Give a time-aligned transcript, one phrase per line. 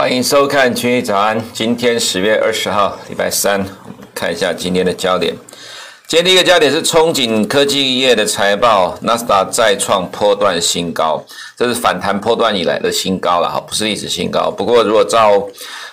[0.00, 1.38] 欢迎收看《群益早安》。
[1.52, 3.62] 今天十月二十号，礼拜三，
[4.14, 5.36] 看一下今天的焦点。
[6.08, 11.22] 今天第一个焦点是憧憬科技业的财报，纳斯达再创波段新高，
[11.54, 14.50] 这是反弹波段以来的新高了哈，不是历史新高。
[14.50, 15.46] 不过，如果照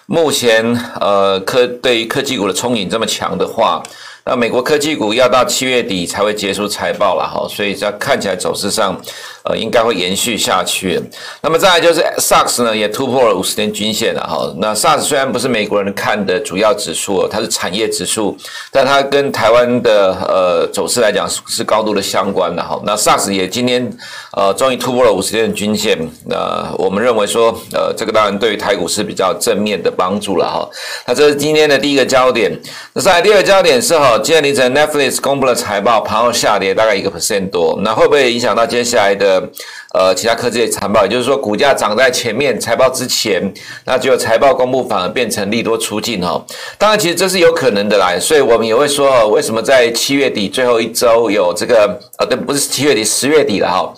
[0.05, 3.84] 目前呃科对于科技股的憧憬这么强的话，
[4.27, 9.02] 那美国科技股要到七月底才会结束财报了哈，所以这看起来走势上。
[9.49, 11.02] 呃，应该会延续下去。
[11.41, 14.54] 那么再来就是 SARS 呢，也突破了五十天均线了哈。
[14.58, 18.38] 那 SARS 虽然不是美国人看的主要指数，它是产业指数，
[18.73, 22.77] 但它跟台湾的呃走势来讲是高度的相关的哈。
[22.84, 23.90] 那 SARS 也今天
[24.34, 25.98] 呃终于突破了五十天的均线。
[26.26, 30.70] 那我们认为说，呃，这个当然对于台股是比较正面的帮助了哈。
[31.05, 32.52] 那这是今天的第一个焦点。
[32.91, 39.49] 那再来第二个焦点是哈，今天凌晨 Netflix 公布了财报，盘后下跌大概一个 percent 多，那会不会影响到接下来的？
[39.93, 43.51] 呃，其他科技的财报，也就是说，股价涨在前面财报之前，
[43.85, 46.40] 那就财报公布反而变成利多出尽哈。
[46.77, 53.91] 当然，其实这是有可能的啦，所以我们也会说，为什么在七月底最后一周有这个呃，对，不是七月底，十月底了哈。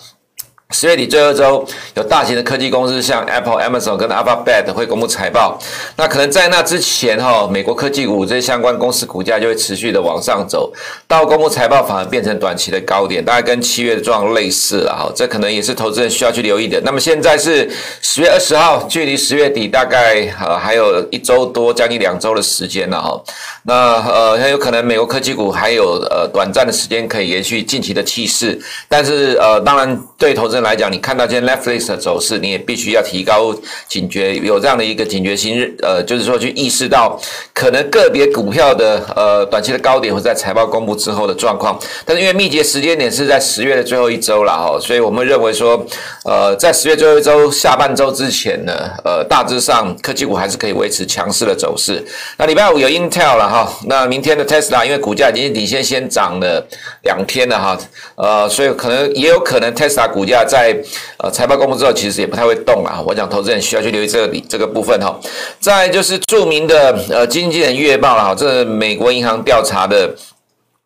[0.72, 5.58] 十月底最后周，有大型的科技公司像 Apple、Amazon 跟 Alphabet 会公布财报。
[5.96, 10.72] 那可能在那之前哈，美国科技股这些相关公司股价就会持续的往上走，
[11.08, 15.12] 到公布财报反而变成短期的高点，大概跟七月的状况类似了哈。
[15.12, 16.80] 这可能也是投资人需要去留意的。
[16.84, 17.68] 那么现在是
[18.00, 23.20] 十月二十号，距离十月底大概呃还有一周多，将近两周的时间了哈。
[23.64, 23.74] 那
[24.08, 28.56] 呃很有可能美国科技股还有呃短暂的时间可以延续近期的气势，
[28.88, 30.59] 但是呃当然对投资人。
[30.62, 33.54] 来讲，你看到今天 Netflix 的走势，你也必须要提高
[33.88, 37.20] 警觉，有这样的一个警觉心，呃，就是说去意识到
[37.54, 41.78] 可能个别股票的呃短期的高点会在财报公布之后的状况。
[42.04, 45.80] 但是因为密集时间点是在十月的最后一周了哈，所以我们认为说，
[46.24, 48.72] 呃，在十月最后一周下半周之前呢，
[49.04, 52.04] 呃，大致上科技股还是可以维持强势的走势。
[52.36, 56.66] 那礼拜五有 Intel 了哈，那明天的 Tesla 因为股价已经领先先涨了
[57.04, 57.78] 两天了哈，
[58.16, 60.40] 呃，所以可能也有可能 Tesla 股价。
[60.50, 60.76] 在
[61.18, 63.00] 呃财报公布之后，其实也不太会动啊。
[63.06, 65.16] 我讲投资人需要去留意这个这个部分哈。
[65.60, 70.12] 再就是著名的呃经纪人月报了哈，这是美国银行调查的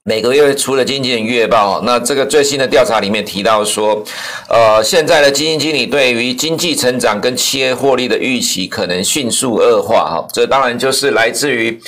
[0.02, 1.80] 每个月出的经纪人月报。
[1.86, 4.04] 那这个最新的调查里面提到说，
[4.48, 10.28] 呃，现在的基金经理对于经济成长跟企业获利的预期可能迅速恶化哈。
[10.30, 11.80] 这当然就是来自于。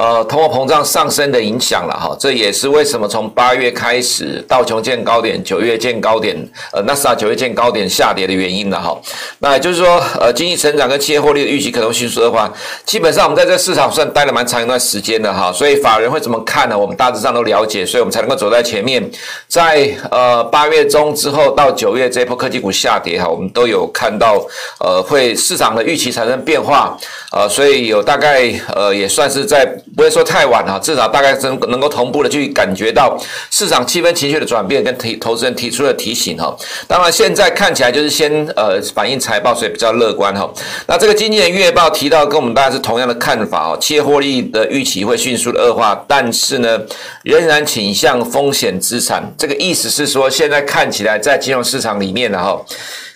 [0.00, 6.34] 呃，通货膨胀上升的影响了哈，这也是为什么从八月开始道琼见高点，九月见高点，
[6.72, 8.98] 呃，纳斯达九月见高点下跌的原因了哈。
[9.40, 12.50] 那也就是说，呃，经济成长跟企业获利的预期可能迅速恶化。
[12.86, 16.78] 基本上我们在这市场算待了蛮长一段时间的哈，所以法人会怎么看呢？
[16.78, 19.06] 我们大致上都了解，所以我们才能够走在前面。
[19.48, 24.42] 在呃八月中之后到九月这一波科技股下跌哈，我们都有看到
[24.78, 26.96] 呃会市场的预期产生变化，
[27.32, 29.70] 呃，所以有大概呃也算是在。
[29.96, 33.18] 不会说太晚哈，至少大概能能够同步的去感觉到
[33.50, 36.56] 市场气氛情绪的转变，跟提投资人提出的提醒哈。
[36.86, 40.48] 当然现在看起来就是先呃反映财报，所以比较乐观哈。
[40.86, 46.80] 那这个经济的月报提到跟我们大概是同样的看法哦，企业获利的预期会迅速的恶化，但是呢
[47.24, 49.32] 仍然倾向风险资产。
[49.36, 52.60] 这个意思是说，现在看起来在金融市场里面的哈。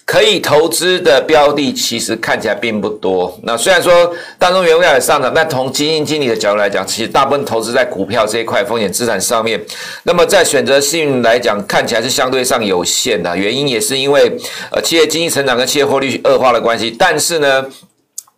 [0.06, 3.37] 可以投资的标的其实看起来并不多。
[3.42, 9.60] 那虽然说大中原物料也上涨，但从基金经理的角度来讲，其实大部分投资在股票这一块风险资产上面。
[10.03, 13.37] 那么在选择性来讲，看起来是相对上有限的。
[13.37, 14.31] 原因也是因为
[14.70, 16.94] 呃企业经济成长跟企业获利恶化的关系。
[16.98, 17.65] 但是呢。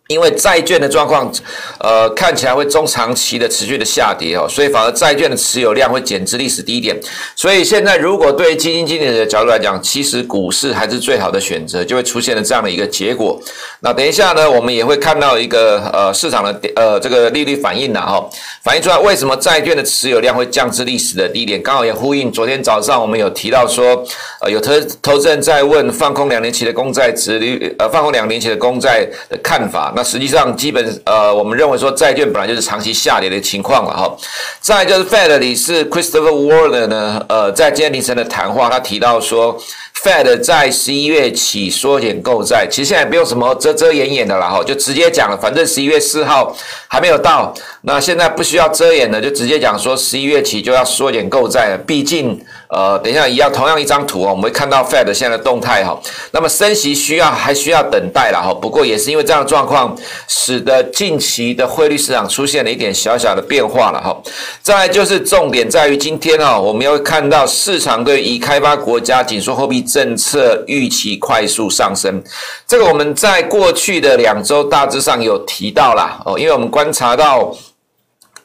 [0.07, 1.31] 因为债券的状况，
[1.79, 6.97] 呃，看起来会中长期的持续的下跌哦，所以反而债券的持有量会减至历史低点。
[7.35, 13.37] 所以现在如果对基金经理的角度来讲，其实股市还是最好的选择，就会出现了这样的一个结果。
[13.81, 18.29] 那等一下呢，我们也会看到一个呃市场的呃这个利率反应呐哈，
[18.63, 24.01] 反映出来为什么债券的持有量会降至历史的低点，刚好也呼应昨天早上我们有提到说，
[24.39, 24.71] 呃有投
[25.01, 29.93] 投资人在问放空两年期的公债殖率，呃放空两年期的公债的看法。
[29.97, 34.15] 那实际上，基本呃，我们认为说债券本来就是长期下跌的情况了哈。
[34.61, 39.59] 再就是 Fed 理事 Christopher Waller 呢，呃，在今天凌晨的谈话，他提到说
[40.03, 46.55] ，Fed 在十一月起缩减购债，其实现在不用什么遮遮掩掩的了哈，就直接讲了，反正十一月四号
[46.87, 52.39] 还没有到，那现在不需要遮掩的，就直接讲说十一月起就要缩减购债了，毕竟。
[52.69, 55.97] 呃，等一下，一样同样一张图哦，我们会看到 Fed 现在的动态哈。
[56.31, 58.53] 那么升息需要还需要等待了哈。
[58.53, 59.95] 不过也是因为这样的状况，
[60.27, 64.21] 使得近期的汇率市场出现了一点小小的变化了哈。
[64.61, 72.21] 再来就是重点在于今天哦，我们要看到市场对已开发国家紧缩货币政策预期快速上升。
[72.67, 77.55] 这个我们在过去的两周大致上有提到啦哦，因为我们观察到。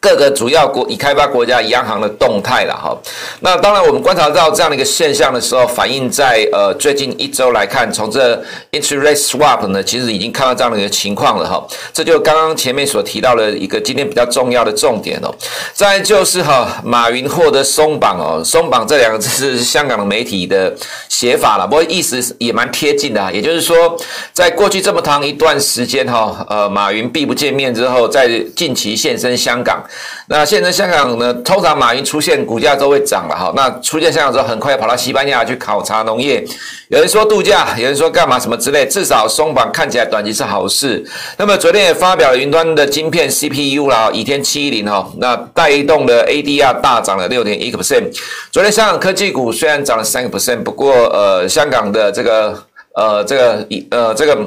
[0.02, 2.93] 各个主要国已开发国家央行的动态了哈，
[3.38, 8.37] 那当然我们观察到这样的一个现象的时候，反映在呃最近一周来看，从这
[8.72, 11.64] interest swap 呢，其实已经看到这样的一个情况了哈。
[11.93, 15.32] 这就刚刚前面所提到的一个今天比较重要的重点哦。
[15.72, 20.75] 再就是哈，马云获得松绑哦，松绑这两个字是香港的媒体的
[21.08, 23.96] 写法了，不过意思也蛮贴近的啊，也就是说，
[24.32, 29.81] 在过去这么长一段时间哈，呃，马云避不见面之后，在近期现身香港。
[30.26, 33.52] 那现在香港呢，通常马云出现，股价都会涨了哈。
[33.54, 36.44] 那出现香港之后，很快跑到西班牙去考察农业。
[36.88, 38.86] 有人说度假，有人说干嘛什么之类。
[38.86, 41.04] 至少松绑看起来短期是好事。
[41.36, 48.04] 那么昨天也发表了云端的晶片 CPU 啦，倚天七一零哈，那带动的 ADR 大涨了六点一个 percent。
[48.50, 52.62] 昨天香港科技股虽然涨了三个 percent，不过呃，香港的这个
[52.94, 54.38] 呃这个呃这个。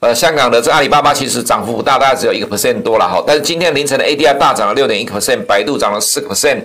[0.00, 3.22] 呃香港的这阿里巴巴其实涨幅不大，大概只有一个 percent 多了哈。
[3.26, 6.62] 但是今天凌晨的 ADR 大涨了六点一 percent，百度涨了四 percent。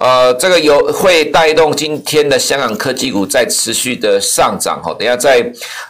[0.00, 4.94] 呃，这个有会带动今天的香港科技股在持续的上涨哈。
[4.96, 5.44] 等下在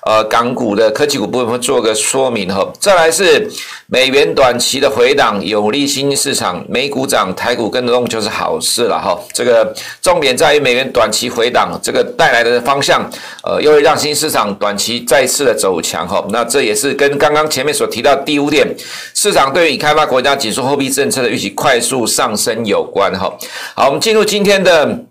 [0.07, 2.67] 呃港股的科技股部分会做个说明哈。
[2.81, 3.47] 再来是
[3.87, 9.19] 美元短期的回档，有利新兴市场，美股涨，台股跟动就是好事了哈。
[9.35, 13.03] 这个重点在于美元短期回档，这个带来的方向，
[13.45, 16.25] 呃，又会让新兴市场短期再次的走强哈。
[16.31, 18.67] 那这也是跟刚刚前面所提到第五点，
[19.13, 23.31] 市场对于已开发国家紧缩货币政策的预期快速上升有关哈。
[23.75, 25.05] 好，进入今天的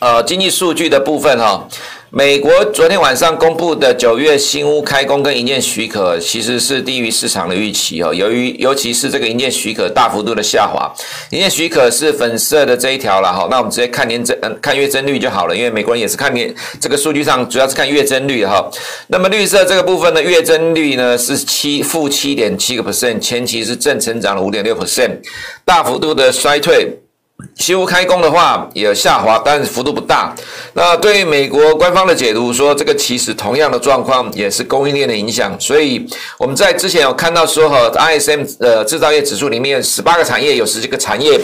[0.00, 1.68] 呃经济数据的部分哈，
[2.10, 10.92] 美国昨天晚上公布的九月新屋开工跟营建许可其实是低于市场的预期哦，由于尤其是这个营建许可大幅度的下滑，
[11.30, 18.68] 营建许可是粉色的这一条了哈，那我们直接看年增嗯看月增率就好了，因为美国人也是看年这个数据上主要是看月增率哈，
[19.08, 25.18] 那么绿色这个部分的月增率呢是七负七点七个 percent，前期是正成长了五点六 percent，
[25.64, 27.01] 大幅度的衰退。
[27.56, 30.34] 修开工的话也下滑，但是幅度不大。
[30.74, 35.54] 那对于美国官方的解读说，这个其实同样的状况也是供应链的影响。
[35.60, 36.06] 所以
[36.38, 41.40] 我们在之前有看到说，哈，ISM 呃制造业指数里面十八个产业有十几个产业。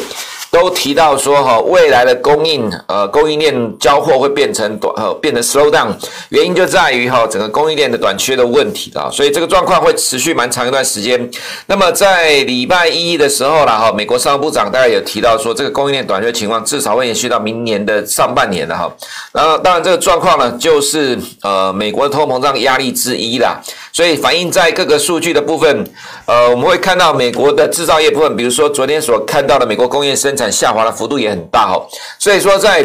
[0.61, 5.89] 都提到说哈，未来的供应呃供应链交货会变成短呃变成 slow down，
[6.31, 11.31] 原因就在于哈整个供应链的短缺的问题啊，所以这个状况会持续蛮长一段时间。
[11.67, 18.91] 那么在礼拜一的时候啦哈，美国商务部长大概有提到说，这个供应链短缺情况至少会延续到明年的上半年的哈。
[19.33, 23.61] 然后当然这个状况呢，就是呃美国的通膨胀压力之一啦。
[23.93, 25.85] 所以反映在各个数据的部分，
[26.27, 31.87] 呃我们会看到美国的制造业部分，比如说昨天所看到的美国工业生产下滑的幅度也很大哦，
[32.19, 32.85] 所以说在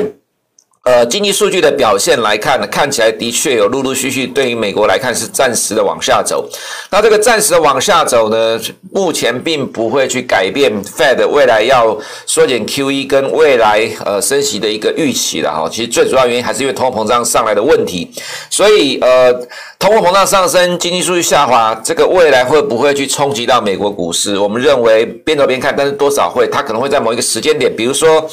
[0.84, 6.48] 呃经济数据的表现来看呢，看起来的确有陆陆续续对于美国来看是暂时的往下走。
[6.90, 8.60] 那这个暂时的往下走呢，
[8.92, 15.70] 目前并不会去改变 Fed 未来要缩减 QE 跟未来呃升息的一个预期了哈。
[15.72, 18.12] 其实最主要原因还是因为通货膨胀上来的问题，
[18.50, 19.34] 所以呃。
[19.80, 24.40] 通货膨胀上升，经济数据下滑，这个未来会不会去冲击到美国股市？
[24.40, 28.26] 我们认为边走边看，但是多少会，它可能会在某一个时间点，比如说，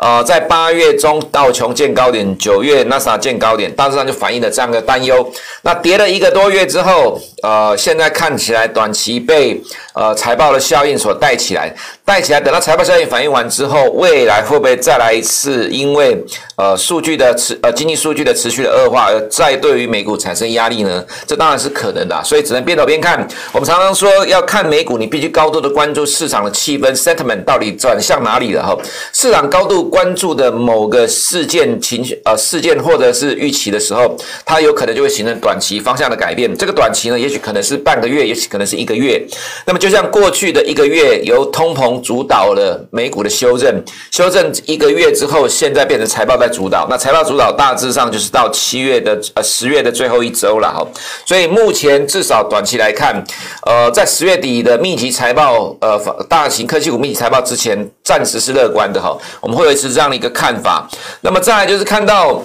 [0.00, 5.28] 呃，在八月中道琼见高点，九月那啥见高点，大致上就反映了这样的担忧。
[5.62, 9.60] 那跌了一个多月之后，呃，现在看起来短期被
[9.94, 11.74] 呃财报的效应所带起来，
[12.06, 15.68] 带起来，等到财报效应反映完之后，未来会不会再来一次？
[15.70, 16.16] 因为
[16.54, 21.04] 呃数据的持呃经济数据的持续的恶化，而再对于美股产生压力呢？
[21.26, 23.26] 这当然是可能的，所以只能边走边看。
[23.50, 28.78] 我们常常说要看美股，你必须高度的关注市场的气氛 （sentiment） 到底转向哪里了哈。
[29.12, 36.56] 市场高度关注的某个事件情绪呃事件或者是预期的时候，它有可能就会形成短期方向的改变。
[36.56, 39.20] 这个短期呢，也许可能是半个月，也许可能是一个月。
[39.64, 46.86] 那么就像过去的一个月由通膨主导了美股的修正，修正一个月之后，现在变成财报在主导。
[46.88, 50.86] 那财报主导大致上就是到七月的呃十月的最后一周了哈。
[51.24, 53.24] 所以目前至少短期来看，
[53.64, 55.98] 呃，在十月底的密集财报，呃，
[56.28, 59.16] 大型科技股密集财报之前，暂时是乐观的哈。
[59.40, 60.88] 我们会维持这样的一个看法。
[61.20, 62.42] 那么再来就是看到。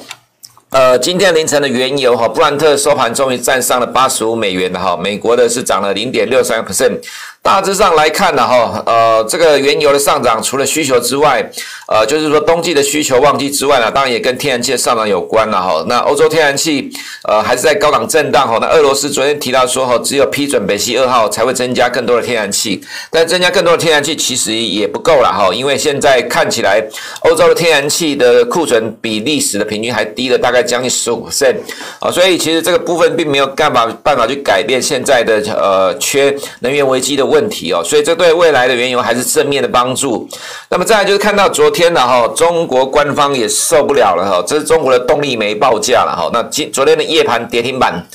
[0.74, 6.98] 呃，今天凌晨的原油哈，布兰特收盘终于站上了八十五美元的哈，美国的是涨了零点六三个 percent，
[7.44, 11.44] 大致上来看呢，哈，呃，这个原油的上涨，除了需求之外，
[11.88, 15.84] 呃，就是说冬季的需求旺季之外呢，当然也跟天然气的上涨有关了，哈。
[15.88, 16.92] 那欧洲天然气，
[17.28, 18.60] 呃，还是在高档震荡，哈。
[18.62, 22.80] 那俄罗斯昨天提到说，哈，只有批准北溪二号才会增加更多的天然气，
[23.10, 26.80] 但增加更多的天然气其实也不够了，哈，因为现在看起来，
[27.22, 31.56] 欧洲的天然气的库存比历史的平均还低了大概将近十五 percent，
[32.00, 40.28] 啊，所以其实这个部分并没有干嘛办法去改变现在的呃缺能源危机的问题哦，所以这对未来的原油还是正面的帮助。
[40.70, 46.30] 那么再来就是看到昨天的哈，中国官方也受不了了哈，这是中国的动力煤报价了哈。
[46.34, 48.06] 那今昨天的夜盘跌停板，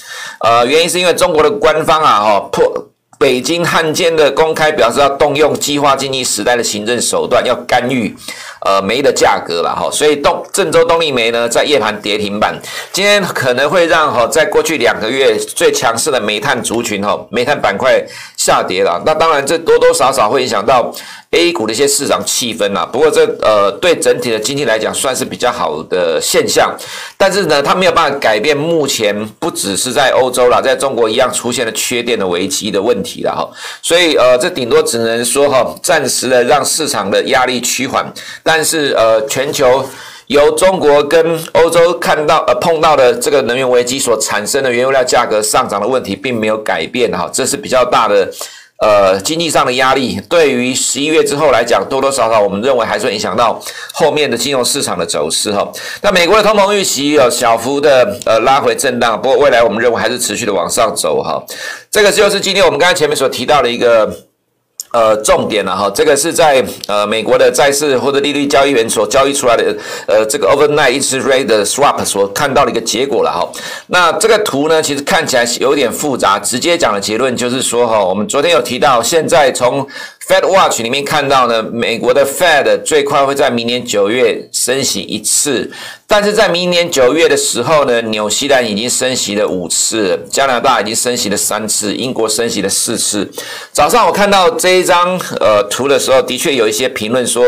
[0.41, 2.65] 呃，原因是因为中国的官方啊哈破
[3.19, 8.17] 北京汉奸的公开表示要动用计划经济时代的行政手段，要干预。
[8.61, 12.53] 呃，煤的价格了哈，所以动郑州动力煤呢在夜盘跌停板，
[12.93, 18.03] 今天可能会让哈在过去两个月最强势的煤炭族群哈煤炭板块
[18.37, 20.93] 下跌了，那当然这多多少少会影响到
[21.31, 22.85] A 股的一些市场气氛啊。
[22.85, 26.75] 不过这呃对整体的经济来讲算是比较好的现象，
[27.17, 33.49] 但是呢它没有办法改变目前不只是在欧洲啦，在中国一样出现了缺电的危机的问题了哈，
[33.83, 38.07] 所以呃这顶多只能说哈暂时的让市场的压力趋缓。
[38.43, 39.85] 但是呃，全球
[40.29, 48.33] 由中国跟欧洲看到呃碰到的这个能源危机所产生的原油料价格上涨的问题，并没有改变哈，这是比较大的
[48.79, 50.21] 呃经济上的压力。
[50.29, 53.61] 对于十一月之后来讲，多多少少我们认为还是影响到
[53.93, 55.67] 后面的金融市场的走势哈。
[56.03, 61.43] 那美国的通膨预期有小幅的呃拉回震荡，不过未来我们认为还是持续的往上走哈。
[61.91, 64.27] 这个就是今天我们刚才前面所提到的一个。
[64.97, 69.77] 呃，重点了哈，这个是在呃美国的债市或者利率交易员所交易出来的
[70.07, 73.47] 呃这个 overnight interest rate swap 所看到的一个结果了哈。
[73.89, 79.87] 那这个图呢，其实看起来有点复杂，直接讲的结论就是说哈，我们昨天有提到，现在从
[80.29, 85.71] Fed Watch 里面看到呢，美国的 Fed 最快会在明年九月升息一次，
[86.05, 93.31] 但是在明年九月的时候呢，纽西兰已经升息了五次，加拿大已经升息了三次，英国升息了四次。
[93.71, 97.45] 早上我看到这一张呃图的时候，的确有一些评论说，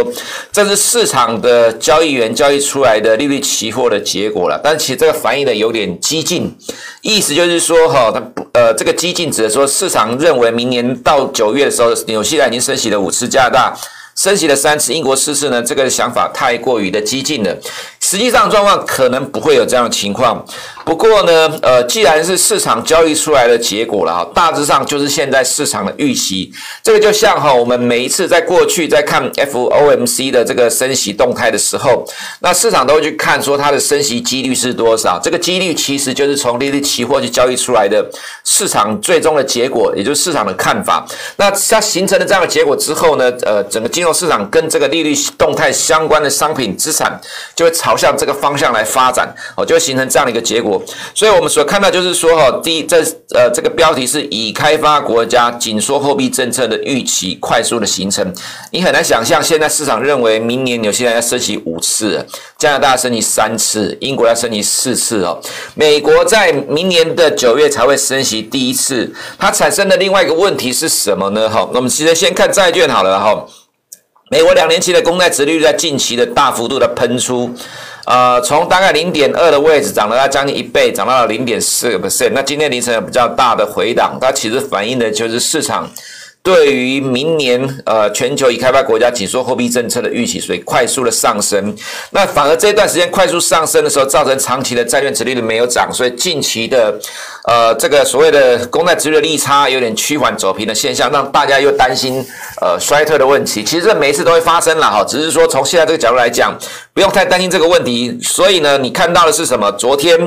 [0.52, 6.56] 这是市场的交易员交易出来的利率期货的结果了，但其实这个反应的有点激进，
[7.02, 12.67] 意思就是说哈，它呃这个激进指的说市场认为明年到九月的时候，纽西兰已经。
[12.68, 13.74] 升息了五次，加拿大
[14.14, 15.62] 升息了三次，英国四次呢？
[15.62, 17.56] 这个想法太过于的激进了。
[17.98, 20.44] 实际上状况可能不会有这样的情况。
[20.88, 26.50] 不过呢，呃，既然是市场交易出来的结果了哈，大致上就是现在市场的预期。
[26.82, 32.08] 这个就像哈，我们每一次在过去在看 FOMC 的这个升息动态的时候，
[32.40, 35.20] 那市场都会去看说它的升息几率是多少。
[35.22, 38.02] 这个几率其实就是从利率期货去交易出来的
[38.44, 41.06] 市场最终的结果，也就是市场的看法。
[41.36, 47.20] 那它形成了这样的结果之后呢，呃，整个金融市场跟这个利率动态相关的商品资产
[47.54, 50.77] 就会朝向这个方向来发展，哦，就会形成这样的一个结果。
[51.14, 53.02] 所以，我们所看到就是说，哈，第一，这
[53.34, 58.34] 呃，这个标题是已开发国家紧缩货币政策的预期快速的形成。
[58.70, 62.26] 你很难想象，现在市场认为明年纽西兰要升息五次，
[62.58, 65.40] 加拿大升息三次，英国要升息四次哦。
[65.74, 69.12] 美国在明年的九月才会升息第一次。
[69.38, 71.48] 它产生的另外一个问题是什么呢？
[71.48, 73.46] 哈，我们其实先看债券好了哈。
[74.30, 77.50] 美国两年期的公债殖率在近期的大幅度的喷出。
[78.08, 82.30] 呃，从大概零点二的位置涨了它将近一倍，涨到了零点四个 percent。
[82.34, 85.86] 那今天凌晨有比较大的回档，它其实反映的就是市场。
[86.42, 91.74] 对于明年，呃，全球已开发国家紧缩货币政策的预期，所以快速的上升。
[92.12, 96.98] 那反而这段时间快速上升的时候，造成长期的债券殖利率没有涨，所以近期的，
[97.46, 102.24] 呃，这个所谓的公债殖利率利差有点趋缓走平的现象，让大家又担心，
[102.62, 103.62] 呃，衰退的问题。
[103.62, 106.56] 其实这每一次都会发生了哈，只是说从现在这个角度来讲，
[106.94, 108.18] 不用太担心这个问题。
[108.22, 109.70] 所以呢，你看到的是什么？
[109.72, 110.18] 昨天，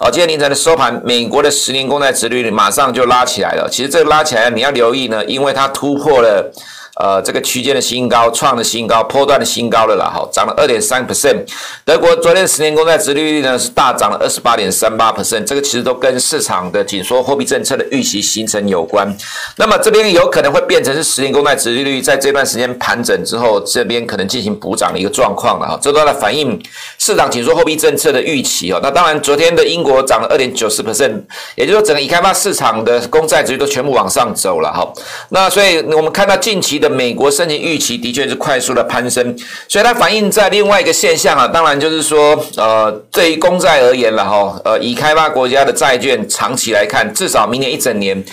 [0.00, 3.68] 呃，今天凌晨的收盘，美国的十年公债殖率马上就拉起来了。
[3.70, 5.68] 其实这个拉起来，你要留意呢，因为它。
[5.78, 6.52] 突破了。
[6.98, 11.46] 呃，这个区间的新高，创的新高，波段的新高了啦，哈，涨了二点三 percent。
[11.84, 19.16] 德国昨天十年公债殖利率呢是大涨了二十八点三八 percent，这个其实都跟市场的紧缩货币政策的预期形成有关。
[19.54, 26.60] 那么这边有可能会变成是十年公债殖利率在这段时间盘整之后，这边可能进行补涨的一个状况了哈，这都在反映
[26.98, 28.80] 市场紧缩货币政策的预期哦。
[28.82, 31.22] 那当然，昨天的英国涨了二点九十 percent，
[31.54, 34.84] 也就是说整个已开发市场的公债殖率都全部往上走了哈。
[35.28, 36.87] 那所以我们看到近期的。
[36.88, 39.36] 美国升息预期的确是快速的攀升，
[39.68, 48.24] 所以它反映在另外一个现象啊，当然就是说，呃，对于公债而言了哈，呃，以开发国家的债券长期来看，至少明年一整年。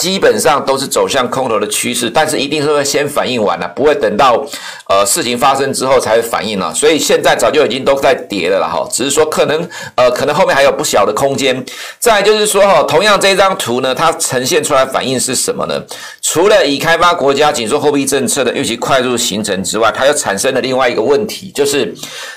[0.00, 4.42] 基本上都是走向空头的趋势，但是一定是会先反应完了，不会等到
[4.88, 6.72] 呃事情发生之后才会反应了。
[6.74, 11.62] 所以现在早就已经都在跌了了哈，只是说可能呃可能后面还有不小的空间。
[11.98, 15.78] 再就是说哈，同样这张图呢，它呈现出来反应是什么呢？
[16.22, 21.94] 除了已开发国家紧缩货币政策的预期快速形成之外，它又产生了另外一个问题，就是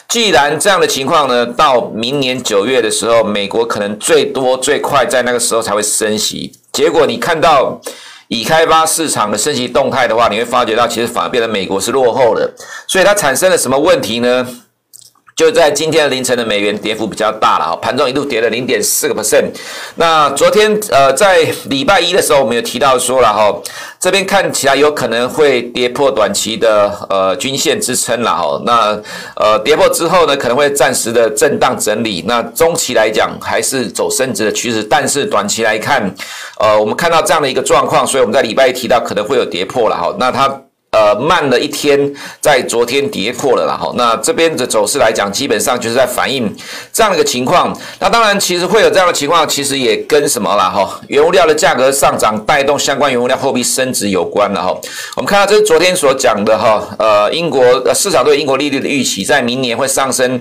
[0.09, 6.51] 既然这样的情况呢，到明年九月的时候，美国可能最多最快在那个时候才会升息。
[6.73, 7.79] 结果你看到
[8.27, 12.51] 已开发市场的升级动态的话，你会发觉到其实反而变得美国是落后的，
[12.87, 14.47] 所以它产生了什么问题呢？
[15.35, 19.45] 就在今天凌晨的美元跌幅比较大了哈，盘中一度跌了零点四个 percent。
[19.95, 23.51] 那昨天呃在礼拜一的时候，我们有提到说了哈，
[23.99, 28.61] 这边看起来有可能会跌破短期的呃均线支撑了哈。
[28.65, 29.01] 那
[29.35, 32.23] 呃跌破之后呢，可能会暂时的震荡整理。
[32.27, 36.13] 那中期来讲还是走升值的趋势，但是短期来看，
[36.59, 40.15] 呃我们看到这样的一个状况，所以我们在礼拜一提到可能会有跌破了哈。
[40.19, 40.61] 那它。
[40.93, 41.99] 呃，慢了一天，
[42.39, 43.75] 在昨天跌破了啦。
[43.75, 46.55] 哈，那这边的走势来讲，基本上就是在反映
[46.93, 47.75] 这样的一个情况。
[47.99, 50.69] 那当然，其实会有这样的情况，其实也跟什么啦？
[50.69, 54.69] 哈，原物料的价格上涨带动相关原物料货币升值有关了哈。
[55.15, 60.39] 我们看到这是昨天所讲的哈，呃，英国市场对英国利率的预期，在明年会上升，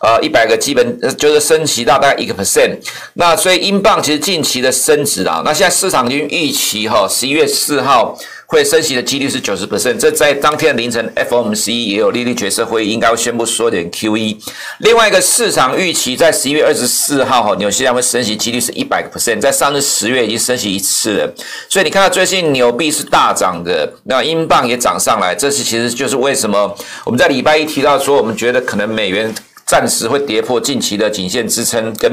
[0.00, 2.76] 呃，一百个基本就是升息到大概一个 percent。
[3.14, 8.16] 那所以英镑其实近期的升值啊，那现在市场已经预期哈，十一月四号。
[8.50, 14.38] 会升息的几率是九十 percent，这在当天凌晨，FOMC 也有利率决策会议，应该会宣布缩减 QE。
[14.78, 21.34] 另外一个市场预期在十一月二十四号，哈，纽西兰会升息几率是一百 percent，在上次十月已经升息一次了，
[21.68, 26.74] 所以你看到最近纽币是大涨的，那英镑也涨上来，这是其实就是为什么
[27.04, 29.30] 我们在礼拜一提到说，我们觉得可能美元。
[29.68, 32.10] 暂时会跌破近期的颈线支撑跟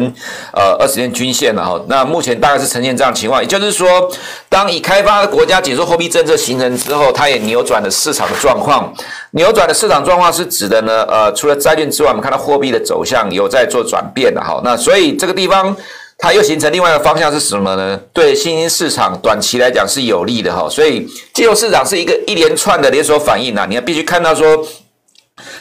[0.51, 4.11] 呃二十天均线了哈，那目前大概是呈现这样情况，也就是说，
[4.49, 8.93] 当已开发的国家紧缩货币政策形成之后，它也扭转了市场的状况。
[9.31, 14.59] 扭转的市场状况是指的呢，呃，除了债券之外，我们看到货币的走向有在做转变了哈。
[14.61, 15.73] 那所以这个地方
[16.17, 17.97] 它又形成另外一个方向是什么呢？
[18.11, 20.67] 对新兴市场短期来讲是有利的哈。
[20.69, 24.67] 所以自由市场是一个一连串的连锁反应啊，你要必须看到说。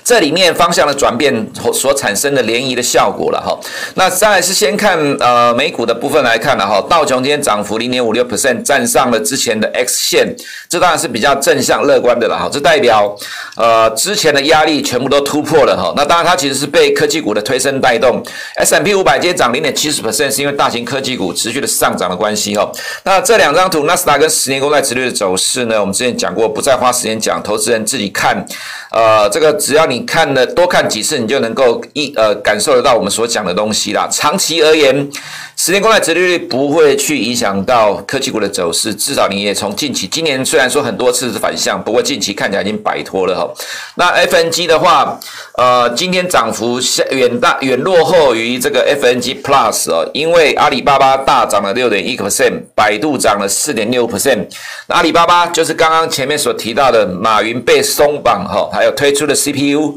[0.05, 1.35] 这里面方向的转变
[1.73, 3.59] 所产生的涟漪的效果了哈，
[3.95, 10.33] 那再来是先看呃美股的部分来看了哈，道琼今天涨幅零点五六 percent，站上了之前的 X 线，
[10.75, 13.17] 这当然是比较正向乐观的了哈，这代表
[13.57, 18.23] 呃之前的压力全部都突破了哈，那当然它其实是被科技股的推升带动
[18.57, 22.71] ，S&P 五百今天涨零点七十 percent，是因为大型科技股持续的上涨的关系哈，
[23.05, 28.47] 那这两张图纳斯达跟十年公债殖利率的走势呢，我们之前讲过，不再花时间讲，投资人自己看，
[28.91, 30.05] 呃这个只要你。
[30.05, 34.07] 看了多看几次，你就能够一呃感受得到我们所讲的东西啦。
[34.13, 35.11] 长期而言，
[35.57, 43.49] 十年公债殖利率不会去影响到科技股的走势，至少你也从近期，今年虽然说很多次是反向，不过近期看起来已经摆脱了哈。
[43.95, 45.19] 那 FNG 的话，
[45.57, 46.79] 呃，今天涨幅
[47.11, 54.47] 远大远落后于这个 FNG Plus 哦，因为阿里巴巴大涨了六点一个 percent，百度涨了四点六 percent。
[54.89, 59.95] 那阿里巴巴就是刚刚前面所提到的马云被松绑哈，还有推出的 CPU。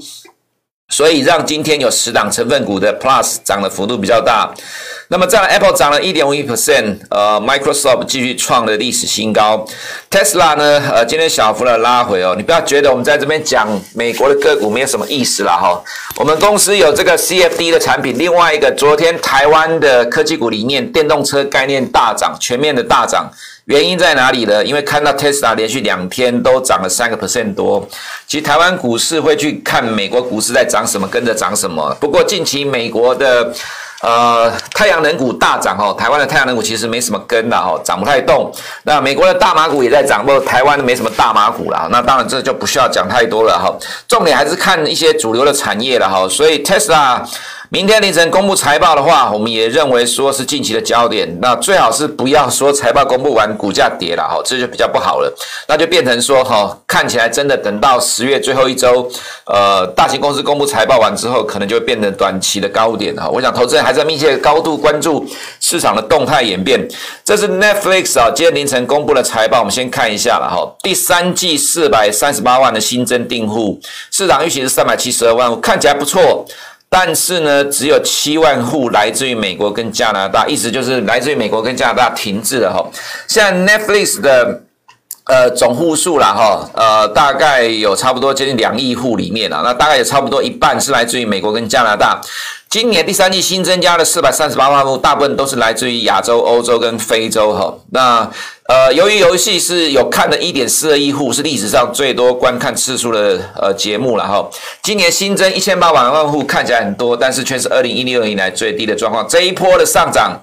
[0.90, 4.50] 所以让今天有十档成分股的 Plus 涨的幅度比较大，
[5.10, 9.66] 那么再来 Apple 涨了一点五一 percent，呃，Microsoft 继续创了历史新高
[10.10, 15.84] ，Tesla 呢，呃，今天小幅的拉回哦，你不要觉得我们在这边讲美国的个股没有什么意思啦哈，
[16.16, 23.30] 我们公司有这个 CFD 的产品，另外一个昨天台湾的科技股里面电动车概念大涨，全面的大涨。
[23.68, 24.64] 原因在哪里呢？
[24.64, 27.86] 因为看到 Tesla 连续两天都涨了三个 percent 多。
[28.26, 31.94] 其实台湾股市会去看美国股市在涨什么，跟着涨什么。
[32.00, 33.54] 不过近期美国的
[34.02, 38.50] 呃太阳能股大涨哦，台湾的太阳能股其实没什么跟的哦，涨不太动。
[38.84, 41.90] 那美国的大马股也在涨，不过台湾没什么大马股了。
[41.92, 43.76] 那当然这就不需要讲太多了哈。
[44.08, 46.26] 重点还是看一些主流的产业了哈。
[46.30, 47.22] 所以 Tesla。
[47.70, 51.28] 明天凌晨公布财报的话，我们也认为说是近期的焦点。
[51.42, 55.34] 那最好是不要说财报公布完股价跌了哈，这就比较不好了。
[55.68, 59.06] 那就变成说哈，看起来真的等到十月最后一周，
[59.46, 63.28] 呃，大型公司公布财报完之后，可能就会变成短期的高点哈。
[63.28, 65.28] 我想投资人还是要密切高度关注
[65.60, 66.80] 市场的动态演变。
[67.26, 70.66] 这是 Netflix 啊，今天凌晨公布的财报，我们先看一下了哈。
[70.82, 73.78] 第三季四百三十八万的新增订户，
[74.10, 76.46] 市场预期是三百七十二万，看起来不错。
[76.90, 82.84] 但是呢，只有七万户来自于美国跟加拿大，意思就是来自于美国跟加拿大停滞了哈。
[83.28, 84.64] 现在 Netflix 的
[85.26, 92.22] 呃总户数啦哈，呃大概有差不多接近两亿户里面啊，那大概有差不多一半是来自于美国跟加拿大。
[92.70, 97.74] 今年第三季新增加了四百三十八万户，大部分都是来自于亚洲、欧洲跟非洲哈。
[97.92, 98.30] 那
[98.68, 104.46] 呃，由于游戏是有看的一点四二亿户，是历史上最多观看次数的呃节目了哈。
[104.84, 109.26] 今年新增一千八百万户，看起来很多，但是却是二零一六年以来最低的状况。
[109.28, 110.42] 这一波的上涨。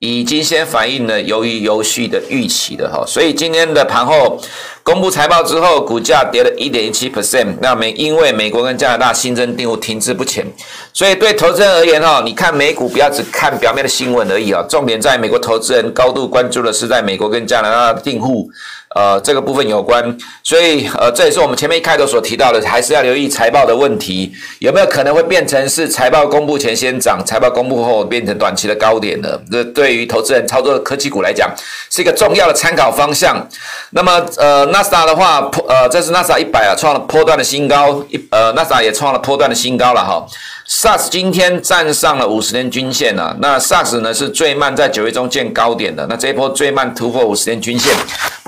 [0.00, 4.40] 已经先反映了由于游戏的预期的哈，所以今天的盘后
[4.84, 7.56] 公布财报之后，股价跌了一点一七 percent。
[7.60, 10.46] 那美因为美国跟加拿大新增订户停滞不前，
[10.92, 18.48] 所以对投资人而言哈，你看美股不要只看表面的新闻而已啊，重点在美国投资人高度关注的是在美国跟加拿大的订户。
[18.94, 29.28] 呃，这个部分有关，所以呃，这也是我们前面一开头所提到的，还是要留意财报的问题，有没有可能会变成是财报公布前先涨，财报公布后变成短期的高点呢？
[29.50, 31.50] 这对于投资人操作的科技股来讲，
[31.90, 33.46] 是一个重要的参考方向。
[33.90, 40.26] 那么呃，纳斯达的话，呃，这是纳斯达一百啊，创了波段的新高，一呃，纳斯达也创了波段的新高了哈。
[40.68, 47.94] SARS 今天站上了五十天均线了，那 SARS 呢是最慢在九月中见高点的，那这一波最慢突破五十天均线。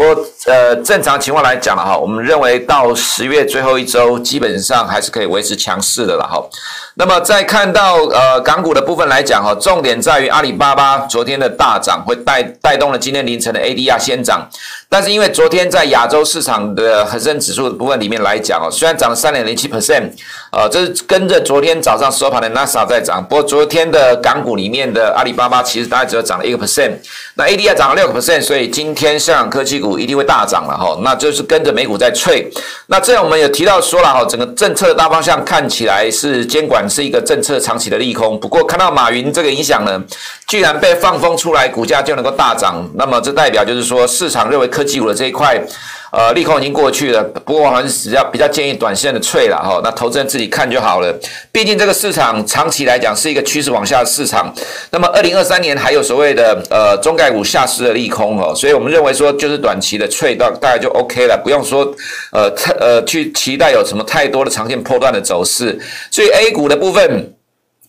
[0.00, 6.42] 不过呃，正常情况来讲了哈，我们认为到十月最后一周基本上还是可以维持强势的了哈。
[6.94, 14.48] 那么再看到呃港股的部分来讲哈，重点在于阿里巴巴昨天的大涨会带带动了今天凌晨的 ADR 先涨。
[14.88, 20.10] 但是因为昨天在亚洲市场的恒生指数的部分里面来讲哦，虽然涨了三点零七 percent，
[20.50, 23.22] 呃，这是跟着昨天早上收盘的 NASA 在涨。
[23.22, 26.92] 不过昨天的港股里面的阿里巴巴其实大概只有涨了一个 percent，
[27.34, 30.96] 那 ADR 涨了六个 percent，所以今天香港科技股股一定会大涨了哈。
[31.02, 32.48] 那就是跟着美股在吹。
[32.86, 38.38] 那这样我们有提到说了哈，整个政策的大方向看起来是监管是一个政策长期的利空。
[38.38, 40.02] 不过看到马云这个影响呢，
[40.46, 42.88] 居然被放风出来，股价就能够大涨。
[42.94, 45.60] 那么这代表就是说市场认为科技股的这一块，
[46.12, 47.22] 呃，利空已经过去了。
[47.44, 49.80] 不过还是比较比较建议短线的脆了哈。
[49.82, 51.12] 那投资人自己看就好了。
[51.52, 54.52] 毕竟这个市场长期来讲是一个趋势往下的市场。
[54.90, 61.84] 那么二零二三年还有所谓的呃中概股下市的利空哦，所以我们认为说就是短期的脆到大概就 OK 了，不用说
[62.32, 65.78] 呃呃去期待有什么太多的长线破断的走势。
[66.10, 67.34] 所以 A 股的部分。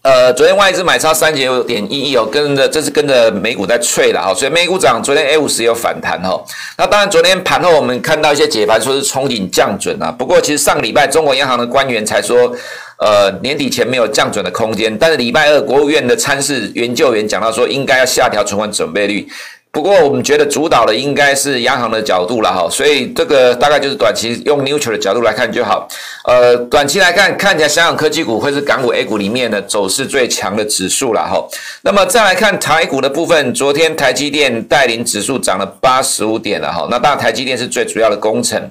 [0.03, 6.43] 呃，昨天外资买超三节有点意义哦，跟着这是跟着美股在脆了哈，所以美股涨，昨天 A 五十有反弹哈。
[6.75, 12.51] 那当然，昨天盘后我们看到一些解盘说是憧憬降准啊，不过其实上个礼拜中国央行的官员才说，
[12.97, 19.27] 呃，年底前没有降准的空间，但是礼拜二国务院的参事研究员讲到说，应该要下调存款准备率。
[19.73, 25.87] 不过我们觉得主导的应该是央行的角度了哈，所以这个大概就是短期用 neutral 的角度来看就好。
[26.25, 31.41] 呃，短期来看，看起来香港科技股会是港股 A 股里面的走势最强的指数了哈。
[31.83, 36.85] 那么再来看台股的部分，昨天台积电带领指数涨了八十五点了哈。
[36.91, 38.61] 那当然台积电是最主要的工程。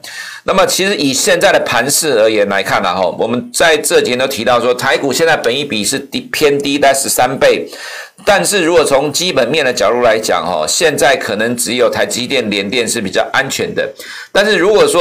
[0.44, 7.66] 那么其实以现在的盘势而言来看呢哈，我们在这几天都提到说，台股现在本益比是低偏低，在十三倍。
[8.24, 13.88] 但是如果从基本面的角度来讲，哦，现在可能只有台积电、联电是比较安全的。
[14.30, 15.00] 但是如果说，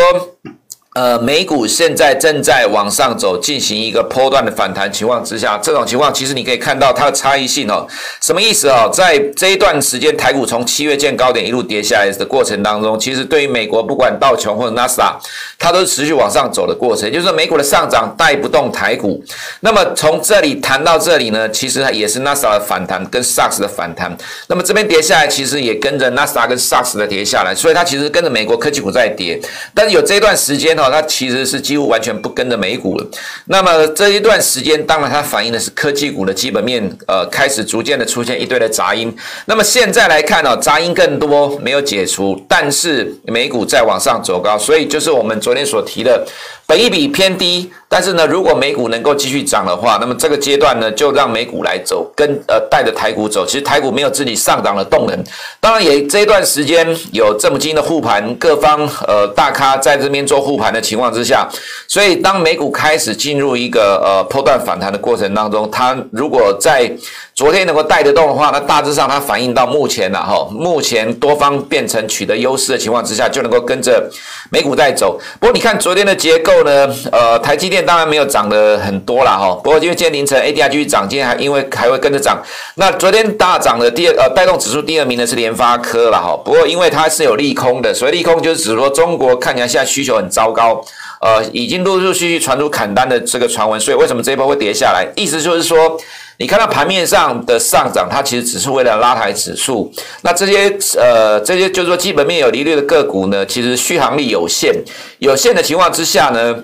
[0.95, 7.87] 呃，美股现在正在往上走，进行一个波段的反弹情况之下，这种情况其实你可以看到它的差异性哦。
[8.19, 8.89] 什么意思哦？
[8.91, 15.15] 在这一段时间，台股从七月见高点一路跌下来的过程当中，其实对于美国不管道琼或者纳斯达，
[15.59, 17.07] 它都是持续往上走的过程。
[17.13, 19.23] 就是说，美股的上涨带不动台股。
[19.59, 24.11] 那么从这里谈到这里呢，其实它也是纳斯达的反弹跟 SARS 的反弹。
[24.47, 29.39] 那么这边跌下来，其实也跟着纳斯达跟 SARS 的跌下来，所以它其实跟着美国科技股在跌。
[29.75, 30.78] 但是有这段时间。
[30.87, 33.07] 它其实是几乎完全不跟着美股了。
[33.45, 39.11] 那么这一段时间，当然它反映的是科技股的基本面，呃，开始逐渐的出现一堆的杂音。
[39.45, 46.23] 那么现在来看呢，杂音更多，没有解除，但是美股在往上走高，所以就是我们昨天所提的。
[46.69, 53.43] 本一比偏低，但是呢，如果美股能够继续涨的话，那么这个阶段呢，就让美股来走，跟呃带着台股走。
[53.43, 55.17] 其实台股没有自己上涨的动能，
[55.59, 61.49] 当然也这一段时间有这么近的护盘，各方呃大咖在这边做护盘的情况之下，
[61.87, 66.95] 所以当美股开始进入一个呃波段反弹的过程当中，它如果在
[67.39, 74.11] 昨天能够带得动的话，那大致上它反映到目前了哈，目前多方变成取得优势的情况之下，就能够跟着
[74.51, 75.17] 美股在走。
[75.39, 79.57] 不过你看昨天的结构呢，呃，台积电当然没有涨得很多了哈。
[79.63, 82.43] 不过因为今天凌晨 ADR 继续涨，今天还因为还会跟着涨。
[82.75, 86.37] 那昨天大涨的第二呃带动指数第二名的是联发科了哈。
[86.43, 90.83] 不过因为它是有利空的，所以利空就是指说中国看起来现在需求很糟糕，
[91.21, 95.07] 呃，已经陆陆续续传出砍单的这个传闻，所以为什么这一波会跌下来？
[95.15, 95.97] 意思就是说。
[96.39, 99.91] 你看到盘面上的上涨，它其实只是为了拉抬指数。
[100.21, 104.73] 那这些呃，这些就是说基本面有利率的个股呢，其实续航力有限。
[105.17, 106.55] 有限的情况之下呢，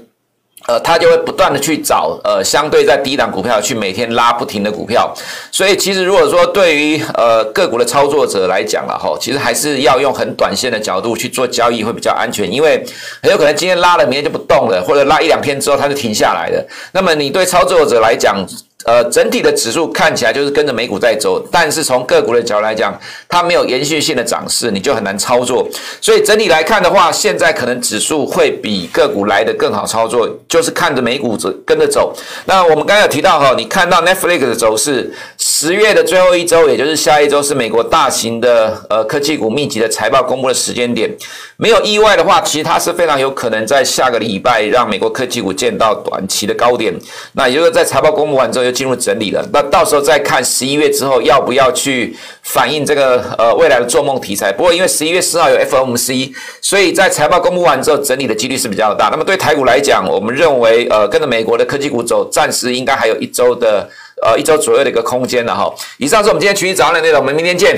[0.65, 5.13] 呃，他就会不断的去找呃相对在低档股票去每天拉不停的股票，
[5.51, 12.81] 所以其实如果说对于呃个股的操作者来讲了哈，其实还是要用很短线的角度去做交易会比较安全，因为
[13.21, 16.65] 很有可能今天拉了，明天就不动了，或者拉一两天之后它就停下来了。
[16.93, 18.38] 那么你对操作者来讲，
[18.86, 22.95] 呃，整体的指数看起来就是跟着美股在走，但是从个股的角度来讲，
[23.28, 25.67] 它没有延续性的涨势，你就很难操作。
[26.00, 32.15] 所以整体来看的话，现在可能指数会比个股来的更好操作，就是看着美股走跟着走。
[32.45, 41.12] 那我们刚才有提到哈，你看到 Netflix 的走势，十月的最后一周，也就是下一周是美国大型的呃科技股密集的财报公布的时间点。
[41.57, 46.93] 没有意外的话，其实它是非常有可能在下个礼拜让美国科技股见到短期的高点。
[47.33, 49.47] 那也就是在财报公布完之后，就进入整理了。
[49.53, 54.51] 那到时候再看十一月之后要不要去反映这个呃未来的做梦题材。
[54.51, 59.07] 不过因为十一月四号有 FOMC，所以在财报公布完之后整理的几率是比较大。
[59.09, 63.89] 那么对台股来讲，我们认为呃跟着美国的科技股走，暂时应该还有一周的
[64.21, 65.73] 呃一周左右的一个空间了哈。
[65.97, 67.77] 以上是我们今天群益早上的内容，我们明天见。